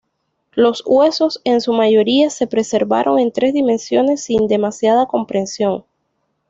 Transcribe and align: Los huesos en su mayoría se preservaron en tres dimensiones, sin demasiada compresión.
Los 0.53 0.81
huesos 0.87 1.41
en 1.43 1.61
su 1.61 1.73
mayoría 1.73 2.31
se 2.31 2.47
preservaron 2.47 3.19
en 3.19 3.31
tres 3.31 3.53
dimensiones, 3.53 4.23
sin 4.23 4.47
demasiada 4.47 5.05
compresión. 5.05 5.85